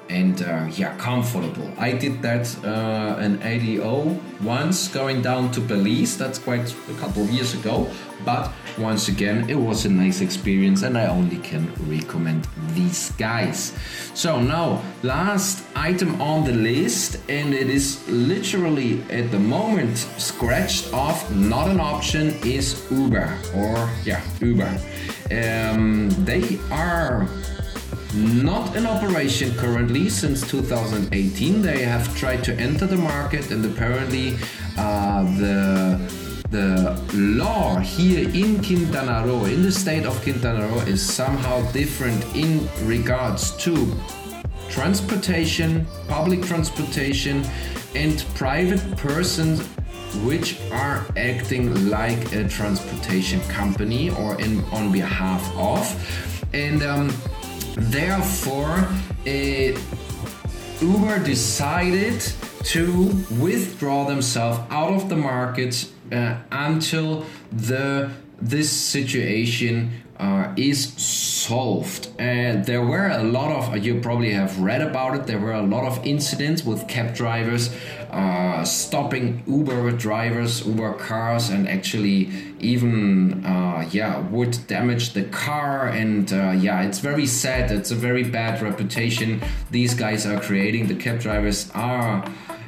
and 0.08 0.42
uh, 0.42 0.66
yeah, 0.72 0.96
comfortable. 0.96 1.70
I 1.78 1.92
did 1.92 2.22
that 2.22 2.46
uh, 2.64 3.20
in 3.20 3.42
ADO 3.42 4.18
once 4.42 4.88
going 4.88 5.22
down 5.22 5.50
to 5.52 5.60
Belize. 5.60 6.16
That's 6.16 6.38
quite 6.38 6.74
a 6.88 6.94
couple 6.94 7.22
of 7.22 7.30
years 7.30 7.54
ago. 7.54 7.88
But 8.24 8.50
once 8.78 9.08
again, 9.08 9.48
it 9.48 9.54
was 9.54 9.84
a 9.84 9.88
nice 9.88 10.20
experience, 10.20 10.82
and 10.82 10.96
I 10.98 11.06
only 11.06 11.38
can 11.38 11.72
recommend 11.86 12.48
these 12.72 13.12
guys. 13.12 13.72
So 14.14 14.40
now, 14.40 14.82
last 15.02 15.64
item 15.76 16.20
on 16.20 16.44
the 16.44 16.52
list, 16.52 17.20
and 17.28 17.54
it 17.54 17.68
is 17.68 18.06
literally 18.08 19.02
at 19.10 19.30
the 19.30 19.38
moment 19.38 19.98
scratched 20.18 20.92
off. 20.92 21.30
Not 21.30 21.68
an 21.68 21.80
option 21.80 22.34
is 22.44 22.84
Uber 22.90 23.38
or 23.54 23.90
yeah, 24.04 24.22
Uber. 24.40 24.76
Um, 25.30 26.10
they 26.24 26.58
are 26.70 27.28
not 28.16 28.74
in 28.76 28.86
operation 28.86 29.54
currently 29.56 30.08
since 30.08 30.48
2018. 30.48 31.62
They 31.62 31.82
have 31.82 32.16
tried 32.16 32.42
to 32.44 32.54
enter 32.54 32.86
the 32.86 32.96
market, 32.96 33.50
and 33.50 33.64
apparently, 33.64 34.36
uh, 34.78 35.24
the 35.38 36.26
the 36.50 36.96
law 37.12 37.76
here 37.78 38.28
in 38.28 38.62
Quintana 38.62 39.26
Roo, 39.26 39.46
in 39.46 39.62
the 39.62 39.72
state 39.72 40.06
of 40.06 40.20
Quintana 40.22 40.68
Roo, 40.68 40.78
is 40.80 41.02
somehow 41.02 41.60
different 41.72 42.24
in 42.36 42.68
regards 42.86 43.56
to 43.64 43.92
transportation, 44.68 45.86
public 46.08 46.42
transportation, 46.42 47.44
and 47.94 48.24
private 48.34 48.96
persons 48.96 49.60
which 50.24 50.58
are 50.70 51.04
acting 51.16 51.90
like 51.90 52.32
a 52.32 52.48
transportation 52.48 53.40
company 53.48 54.10
or 54.10 54.40
in 54.40 54.64
on 54.66 54.92
behalf 54.92 55.42
of 55.56 55.82
and 56.52 56.82
um, 56.82 57.12
therefore 57.76 58.88
uh, 59.26 59.78
uber 60.80 61.18
decided 61.22 62.20
to 62.64 63.06
withdraw 63.38 64.04
themselves 64.04 64.58
out 64.70 64.92
of 64.92 65.08
the 65.08 65.16
market 65.16 65.88
uh, 66.12 66.36
until 66.50 67.24
the 67.52 68.10
this 68.40 68.70
situation 68.70 69.90
uh, 70.18 70.52
is 70.56 70.92
solved. 70.94 72.08
And 72.18 72.64
there 72.64 72.82
were 72.82 73.08
a 73.08 73.22
lot 73.22 73.50
of, 73.50 73.84
you 73.84 74.00
probably 74.00 74.32
have 74.32 74.58
read 74.58 74.82
about 74.82 75.14
it, 75.16 75.26
there 75.26 75.38
were 75.38 75.52
a 75.52 75.62
lot 75.62 75.84
of 75.84 76.04
incidents 76.06 76.64
with 76.64 76.88
cab 76.88 77.14
drivers 77.14 77.74
uh, 78.10 78.64
stopping 78.64 79.42
Uber 79.46 79.90
drivers, 79.92 80.66
Uber 80.66 80.94
cars, 80.94 81.50
and 81.50 81.68
actually 81.68 82.30
even, 82.60 83.44
uh, 83.44 83.86
yeah, 83.90 84.20
would 84.30 84.58
damage 84.68 85.12
the 85.12 85.24
car. 85.24 85.88
And 85.88 86.32
uh, 86.32 86.52
yeah, 86.52 86.82
it's 86.82 87.00
very 87.00 87.26
sad, 87.26 87.70
it's 87.70 87.90
a 87.90 87.94
very 87.94 88.22
bad 88.24 88.62
reputation 88.62 89.42
these 89.70 89.92
guys 89.94 90.24
are 90.24 90.40
creating. 90.40 90.86
The 90.86 90.94
cab 90.94 91.20
drivers 91.20 91.70
are 91.74 92.24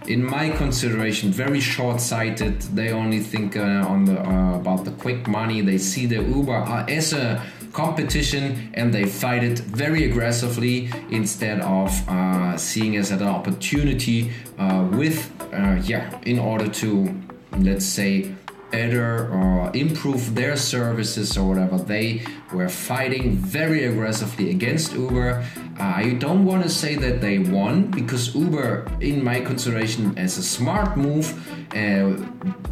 in 0.09 0.25
my 0.25 0.49
consideration, 0.49 1.31
very 1.31 1.61
short-sighted. 1.61 2.63
They 2.75 2.93
only 2.93 3.21
think 3.21 3.57
uh, 3.57 3.93
on 3.93 4.07
the 4.07 4.19
uh, 4.19 4.57
about 4.57 4.85
the 4.85 4.93
quick 4.93 5.29
money. 5.29 5.61
They 5.61 5.79
see 5.79 6.07
the 6.07 6.23
Uber 6.23 6.57
uh, 6.57 6.87
as 6.87 7.13
a 7.13 7.43
competition 7.73 8.71
and 8.75 8.93
they 8.93 9.05
fight 9.05 9.45
it 9.45 9.59
very 9.59 10.11
aggressively 10.11 10.91
instead 11.11 11.61
of 11.61 11.91
uh, 12.09 12.57
seeing 12.57 12.95
it 12.95 13.01
as 13.01 13.11
an 13.11 13.23
opportunity 13.23 14.33
uh, 14.59 14.89
with 14.93 15.31
uh, 15.53 15.79
yeah 15.85 16.19
in 16.23 16.39
order 16.39 16.67
to 16.67 17.15
let's 17.59 17.85
say 17.85 18.35
better 18.71 19.31
or 19.33 19.71
improve 19.75 20.35
their 20.35 20.57
services 20.57 21.37
or 21.37 21.49
whatever. 21.49 21.79
They 21.79 22.23
were 22.53 22.69
fighting 22.69 23.37
very 23.37 23.85
aggressively 23.85 24.51
against 24.51 24.93
Uber. 24.93 25.45
I 25.79 26.15
don't 26.19 26.45
want 26.45 26.63
to 26.65 26.71
say 26.71 26.97
that 26.97 27.21
they 27.21 27.39
won 27.39 27.91
because 27.91 28.35
Uber, 28.35 28.91
in 29.01 29.23
my 29.23 29.41
consideration, 29.41 30.17
as 30.19 30.39
a 30.39 30.43
smart 30.43 30.97
move, 30.97 31.27
uh, 31.75 32.17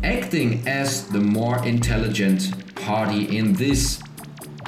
acting 0.03 0.67
as 0.67 1.09
the 1.09 1.21
more 1.21 1.65
intelligent 1.67 2.75
party 2.77 3.37
in 3.37 3.53
this 3.55 4.03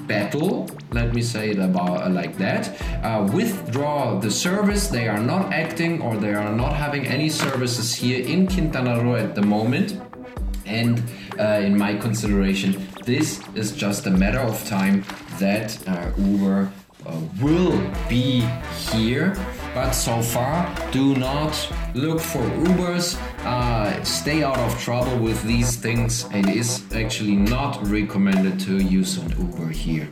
battle 0.06 0.66
let 0.92 1.14
me 1.14 1.20
say 1.20 1.50
it 1.50 1.58
about 1.58 2.02
uh, 2.02 2.08
like 2.08 2.36
that 2.38 2.80
uh, 3.04 3.30
withdraw 3.34 4.18
the 4.18 4.30
service 4.30 4.88
they 4.88 5.06
are 5.06 5.20
not 5.20 5.52
acting 5.52 6.00
or 6.00 6.16
they 6.16 6.32
are 6.32 6.52
not 6.52 6.72
having 6.72 7.06
any 7.06 7.28
services 7.28 7.94
here 7.94 8.24
in 8.26 8.46
quintana 8.46 9.02
roo 9.02 9.16
at 9.16 9.34
the 9.34 9.42
moment 9.42 10.00
and 10.64 11.02
uh, 11.38 11.60
in 11.62 11.76
my 11.76 11.94
consideration, 11.94 12.88
this 13.04 13.40
is 13.54 13.72
just 13.72 14.06
a 14.06 14.10
matter 14.10 14.40
of 14.40 14.66
time 14.68 15.04
that 15.38 15.78
uh, 15.88 16.10
Uber 16.18 16.70
uh, 17.06 17.20
will 17.40 17.80
be 18.08 18.40
here. 18.90 19.36
But 19.74 19.92
so 19.92 20.20
far, 20.20 20.74
do 20.90 21.14
not 21.14 21.54
look 21.94 22.20
for 22.20 22.42
Ubers. 22.66 23.16
Uh, 23.44 24.02
stay 24.02 24.42
out 24.42 24.58
of 24.58 24.78
trouble 24.80 25.16
with 25.18 25.42
these 25.44 25.76
things. 25.76 26.26
It 26.32 26.48
is 26.48 26.82
actually 26.92 27.36
not 27.36 27.86
recommended 27.86 28.58
to 28.60 28.78
use 28.78 29.18
an 29.18 29.30
Uber 29.38 29.68
here. 29.68 30.08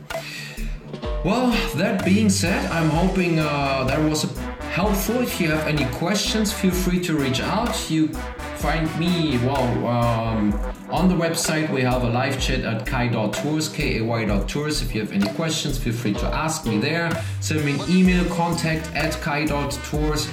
Well, 1.25 1.51
that 1.75 2.05
being 2.05 2.29
said, 2.29 2.71
I'm 2.71 2.89
hoping 2.89 3.39
uh, 3.39 3.83
that 3.85 3.99
was 4.09 4.23
helpful. 4.71 5.21
If 5.21 5.41
you 5.41 5.49
have 5.49 5.67
any 5.67 5.85
questions, 5.95 6.53
feel 6.53 6.71
free 6.71 7.01
to 7.01 7.17
reach 7.17 7.41
out. 7.41 7.89
You 7.89 8.11
find 8.57 8.99
me 8.99 9.37
well 9.45 9.87
um, 9.87 10.53
on 10.89 11.07
the 11.07 11.15
website 11.15 11.69
we 11.71 11.81
have 11.81 12.03
a 12.03 12.09
live 12.09 12.39
chat 12.39 12.61
at 12.61 12.85
kay.tours 12.85 13.69
k-a-y.tours 13.69 14.81
if 14.81 14.95
you 14.95 15.01
have 15.01 15.11
any 15.11 15.27
questions 15.35 15.77
feel 15.77 15.93
free 15.93 16.13
to 16.13 16.25
ask 16.25 16.65
me 16.65 16.77
there 16.77 17.11
send 17.39 17.63
me 17.63 17.73
an 17.73 17.89
email 17.89 18.25
contact 18.33 18.89
at 18.95 19.13
kay.tours 19.21 20.27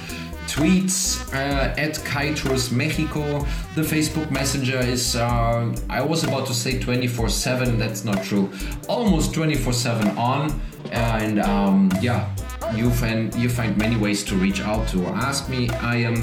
tweets 0.47 1.33
uh, 1.33 1.73
at 1.77 1.95
Tours 2.35 2.71
Mexico. 2.71 3.39
The 3.75 3.81
Facebook 3.81 4.29
Messenger 4.31 4.79
is, 4.79 5.15
uh, 5.15 5.75
I 5.89 6.01
was 6.01 6.23
about 6.23 6.45
to 6.47 6.53
say 6.53 6.79
24 6.79 7.29
7, 7.29 7.77
that's 7.77 8.05
not 8.05 8.23
true. 8.23 8.51
Almost 8.87 9.33
24 9.33 9.73
7 9.73 10.17
on. 10.17 10.61
And 10.91 11.39
um, 11.39 11.91
yeah, 11.99 12.33
you 12.75 12.91
find, 12.91 13.33
you 13.35 13.49
find 13.49 13.75
many 13.77 13.97
ways 13.97 14.23
to 14.25 14.35
reach 14.35 14.61
out 14.61 14.87
to 14.89 15.05
ask 15.07 15.49
me. 15.49 15.69
I 15.69 15.97
am 15.97 16.15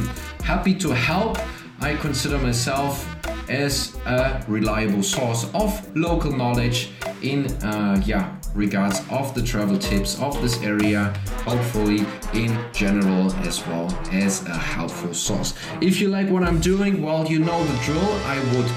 happy 0.44 0.74
to 0.76 0.90
help. 0.90 1.38
I 1.82 1.96
consider 1.96 2.38
myself 2.38 3.04
as 3.50 3.96
a 4.06 4.44
reliable 4.46 5.02
source 5.02 5.50
of 5.52 5.96
local 5.96 6.30
knowledge 6.30 6.90
in 7.22 7.46
uh, 7.64 8.00
yeah 8.06 8.36
regards 8.54 9.00
of 9.10 9.34
the 9.34 9.42
travel 9.42 9.76
tips 9.78 10.20
of 10.20 10.40
this 10.40 10.62
area 10.62 11.12
hopefully 11.44 12.06
in 12.34 12.56
general 12.72 13.32
as 13.48 13.66
well 13.66 13.90
as 14.12 14.46
a 14.46 14.56
helpful 14.56 15.12
source. 15.12 15.54
If 15.80 16.00
you 16.00 16.08
like 16.08 16.28
what 16.28 16.44
i'm 16.44 16.60
doing 16.60 17.02
well 17.02 17.26
you 17.26 17.40
know 17.40 17.64
the 17.64 17.78
drill. 17.84 18.12
I 18.26 18.38
would 18.54 18.70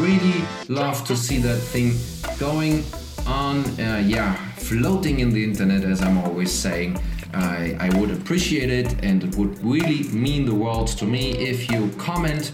really 0.00 0.40
love 0.68 1.04
to 1.08 1.16
see 1.16 1.36
that 1.38 1.58
thing 1.58 1.92
going 2.38 2.84
on 3.26 3.58
uh, 3.78 4.02
yeah 4.06 4.34
floating 4.56 5.20
in 5.20 5.30
the 5.30 5.44
internet 5.44 5.84
as 5.84 6.00
i'm 6.00 6.18
always 6.18 6.52
saying 6.52 6.98
I, 7.36 7.76
I 7.78 7.98
would 7.98 8.10
appreciate 8.10 8.70
it 8.70 9.04
and 9.04 9.22
it 9.22 9.36
would 9.36 9.62
really 9.62 10.04
mean 10.08 10.46
the 10.46 10.54
world 10.54 10.88
to 10.98 11.04
me 11.04 11.32
if 11.32 11.70
you 11.70 11.90
comment 11.98 12.52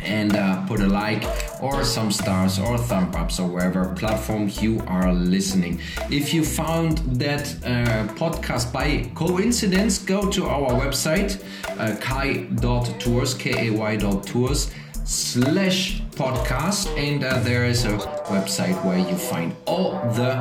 and 0.00 0.34
uh, 0.34 0.64
put 0.66 0.80
a 0.80 0.86
like 0.86 1.24
or 1.60 1.84
some 1.84 2.10
stars 2.10 2.58
or 2.58 2.78
thumb 2.78 3.12
ups 3.14 3.38
or 3.40 3.48
wherever 3.48 3.92
platform 3.94 4.50
you 4.60 4.80
are 4.86 5.12
listening. 5.12 5.80
If 6.10 6.32
you 6.32 6.44
found 6.44 6.98
that 7.20 7.42
uh, 7.64 8.12
podcast 8.14 8.72
by 8.72 9.10
coincidence, 9.14 9.98
go 9.98 10.30
to 10.30 10.46
our 10.46 10.70
website 10.70 11.42
uh, 11.78 11.96
kay.tours, 12.00 13.34
k-a-y.tours 13.34 14.70
slash 15.04 16.02
podcast 16.18 16.88
and 16.98 17.22
uh, 17.22 17.38
there 17.44 17.64
is 17.64 17.84
a 17.84 17.96
website 18.26 18.74
where 18.84 18.98
you 18.98 19.16
find 19.16 19.54
all 19.66 19.92
the 20.14 20.32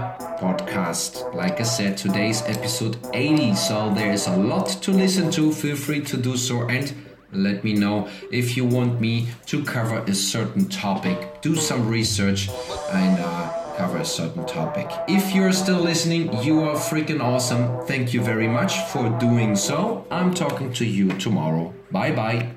podcast. 0.41 1.31
Like 1.35 1.59
i 1.59 1.63
said 1.63 1.95
today's 1.95 2.41
episode 2.47 2.97
80 3.13 3.53
so 3.53 3.93
there's 3.93 4.25
a 4.25 4.35
lot 4.35 4.69
to 4.81 4.91
listen 4.91 5.29
to. 5.31 5.51
Feel 5.51 5.75
free 5.75 6.01
to 6.01 6.17
do 6.17 6.35
so 6.35 6.67
and 6.67 6.91
let 7.31 7.63
me 7.63 7.73
know 7.73 8.09
if 8.31 8.57
you 8.57 8.65
want 8.65 8.99
me 8.99 9.27
to 9.45 9.63
cover 9.63 9.99
a 9.99 10.15
certain 10.15 10.67
topic. 10.67 11.43
Do 11.43 11.55
some 11.55 11.87
research 11.87 12.49
and 12.91 13.19
uh, 13.19 13.75
cover 13.77 13.99
a 13.99 14.05
certain 14.05 14.47
topic. 14.47 14.89
If 15.07 15.35
you're 15.35 15.53
still 15.53 15.79
listening 15.79 16.41
you 16.41 16.61
are 16.63 16.75
freaking 16.75 17.21
awesome. 17.21 17.85
Thank 17.85 18.15
you 18.15 18.21
very 18.21 18.47
much 18.47 18.79
for 18.91 19.09
doing 19.19 19.55
so. 19.55 20.07
I'm 20.09 20.33
talking 20.33 20.73
to 20.73 20.85
you 20.85 21.09
tomorrow. 21.19 21.71
Bye 21.91 22.13
bye 22.13 22.56